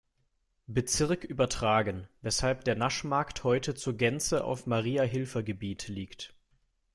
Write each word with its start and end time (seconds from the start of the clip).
Bezirk 0.65 1.23
übertragen, 1.25 2.07
weshalb 2.23 2.63
der 2.63 2.73
Naschmarkt 2.73 3.43
heute 3.43 3.75
zur 3.75 3.97
Gänze 3.97 4.45
auf 4.45 4.65
Mariahilfer 4.65 5.43
Gebiet 5.43 5.89
liegt. 5.89 6.33